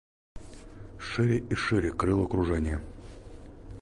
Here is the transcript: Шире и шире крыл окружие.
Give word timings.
Шире 0.97 1.37
и 1.37 1.53
шире 1.53 1.91
крыл 1.93 2.23
окружие. 2.23 2.81